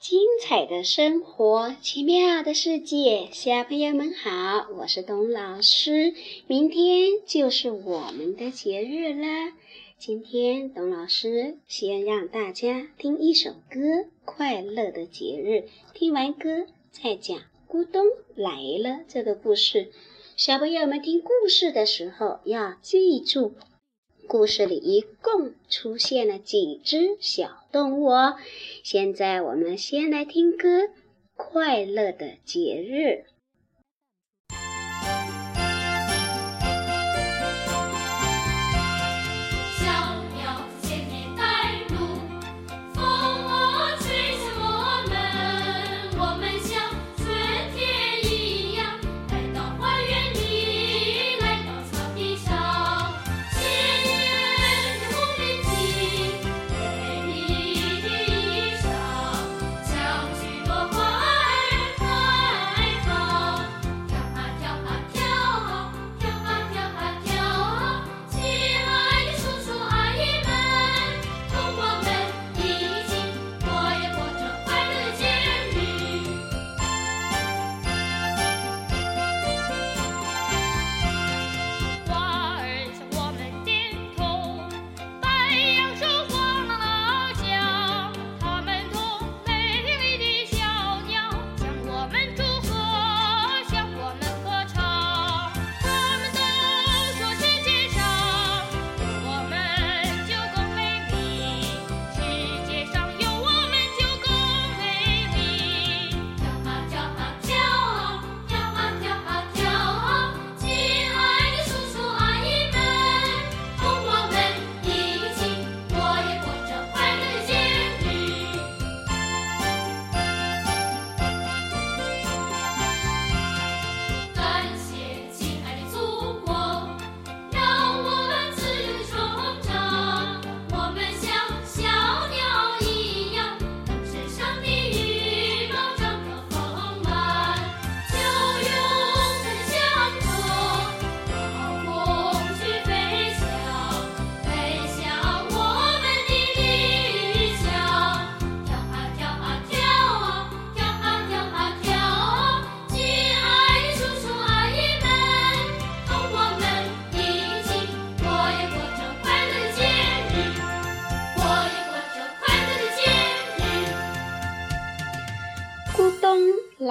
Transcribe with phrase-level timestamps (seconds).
[0.00, 6.14] 精彩的生活，奇妙的世界，小朋友们好，我是董老师。
[6.46, 9.52] 明天就是我们的节日啦。
[9.98, 13.80] 今天董老师先让大家听一首歌，
[14.24, 15.68] 《快乐的节日》。
[15.94, 17.36] 听完歌再讲
[17.68, 18.04] “咕咚
[18.36, 19.90] 来了”这个故事。
[20.36, 23.54] 小朋友们听故事的时候要记住。
[24.28, 28.36] 故事里一共出现了几只小动物哦。
[28.84, 30.82] 现在我们先来听歌，
[31.34, 33.24] 《快乐的节日》。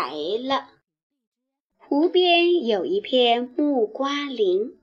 [0.00, 0.70] 来了，
[1.76, 4.80] 湖边有一片木瓜林，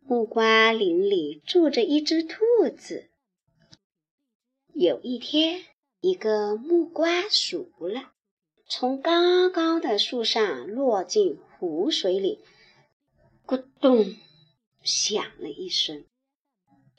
[0.00, 2.38] 木瓜林里住着一只兔
[2.74, 3.10] 子。
[4.72, 5.62] 有一天，
[6.00, 8.12] 一个木瓜熟了，
[8.66, 12.40] 从高高的树上落进湖水里，
[13.46, 14.14] 咕咚
[14.82, 16.06] 响了一声。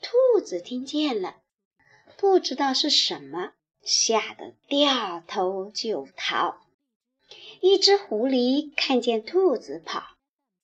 [0.00, 1.38] 兔子听见了，
[2.16, 6.67] 不知道是什么，吓得掉头就逃。
[7.60, 10.02] 一只狐狸看见兔子跑，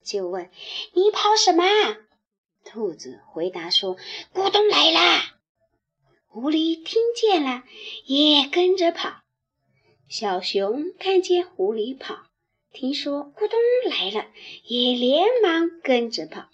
[0.04, 0.50] 就问
[0.94, 1.64] ：“你跑什么？”
[2.64, 3.96] 兔子回答说
[4.32, 5.36] ：“咕咚来啦！”
[6.26, 7.62] 狐狸听见了，
[8.06, 9.22] 也跟着跑。
[10.08, 12.26] 小熊看见狐狸跑，
[12.72, 13.58] 听说咕咚
[13.90, 14.26] 来了，
[14.64, 16.48] 也连忙跟着跑。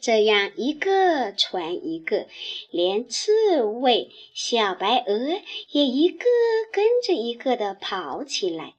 [0.00, 2.26] 这样一个传一个，
[2.70, 5.40] 连刺猬、小白鹅
[5.70, 6.24] 也一个
[6.72, 8.74] 跟着一个的跑起来。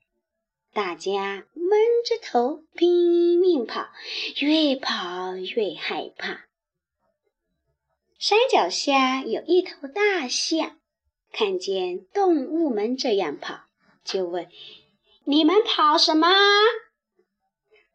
[0.73, 3.89] 大家闷着头拼命跑，
[4.39, 6.45] 越跑越害怕。
[8.17, 10.77] 山脚下有一头大象，
[11.33, 13.61] 看见动物们这样跑，
[14.05, 14.47] 就问
[15.25, 16.27] ：“你们跑什么？”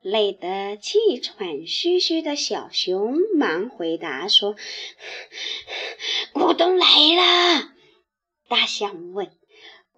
[0.09, 4.55] 累得气喘吁吁的小熊忙回答说
[6.33, 7.72] ：“咕咚来了。”
[8.47, 9.37] 大象问：“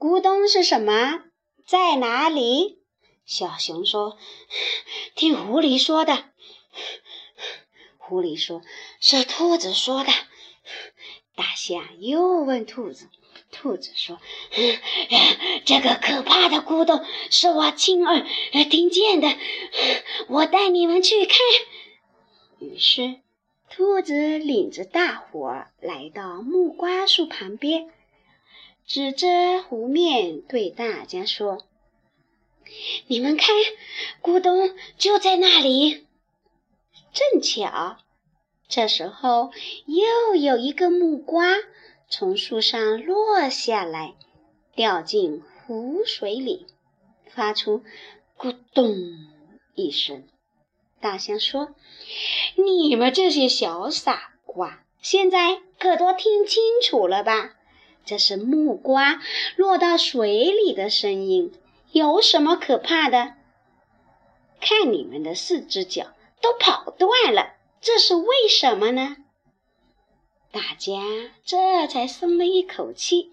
[0.01, 1.25] 咕咚是什么？
[1.67, 2.79] 在哪里？”
[3.29, 4.17] 小熊说
[5.15, 6.25] ：“听狐狸说的。”
[7.99, 8.63] 狐狸说
[9.03, 10.11] ：“是兔子说的。”
[11.37, 13.11] 大象又问兔子。
[13.61, 14.21] 兔子说
[15.67, 18.25] ：“这个可怕的咕咚是我亲耳
[18.71, 19.37] 听见的，
[20.29, 21.37] 我带你们去看。”
[22.61, 23.17] 于是，
[23.69, 27.91] 兔子领着大伙来到木瓜树旁边，
[28.87, 31.67] 指着湖面对大家说
[33.09, 33.49] ：“你们看，
[34.23, 36.07] 咕咚就在那里。”
[37.13, 37.97] 正巧，
[38.69, 39.51] 这时候
[39.87, 41.57] 又有一个木瓜。
[42.11, 44.15] 从树上落下来，
[44.75, 46.67] 掉进湖水里，
[47.27, 47.85] 发出
[48.39, 48.95] 咕咚
[49.75, 50.27] 一声。
[51.01, 51.75] 大象说
[52.57, 57.57] ：“你们这些小傻瓜，现在可都听清楚了吧？
[58.07, 59.21] 这是木瓜
[59.57, 61.53] 落到水里的声音，
[61.93, 63.35] 有什么可怕的？
[64.63, 67.53] 看你们的四只脚都跑断了，
[67.83, 69.19] 这是为什么呢？”
[70.59, 71.01] 大家
[71.45, 73.31] 这才松了一口气。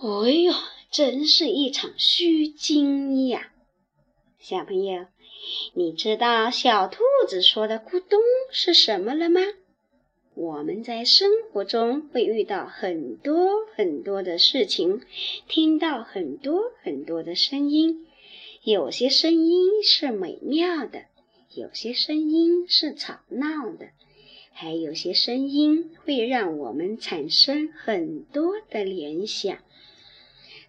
[0.00, 0.52] 哎呦，
[0.90, 3.52] 真是一场虚惊呀！
[4.40, 5.06] 小朋友，
[5.74, 8.18] 你知道小兔子说的“咕咚”
[8.50, 9.42] 是什么了吗？
[10.34, 15.02] 我们在生活中会遇到很多很多的事情，
[15.46, 18.08] 听到很多很多的声音，
[18.64, 21.04] 有些声音是美妙的，
[21.54, 23.90] 有些声音是吵闹的。
[24.60, 29.56] 还有些声音会让我们产生很多的联想。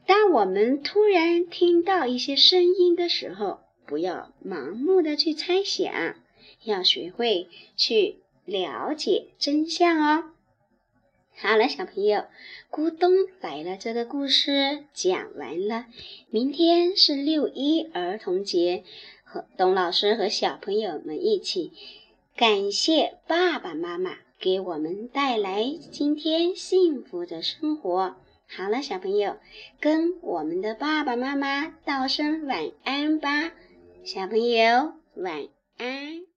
[0.06, 5.92] 当我们突然听到一些声音的时候，不要盲目的去猜想，
[6.64, 10.34] 要学会去了解真相哦。
[11.34, 12.26] 好了，小朋友，
[12.70, 15.88] 咕咚来了，这个故事讲完了。
[16.30, 18.84] 明天是六一儿童节，
[19.24, 21.72] 和董老师和小朋友们一起。
[22.40, 28.16] 感谢爸爸妈妈给我们带来今天幸福的生活。
[28.48, 29.36] 好了，小朋友，
[29.82, 33.52] 跟我们的爸爸妈妈道声晚安吧，
[34.06, 36.29] 小朋友晚安。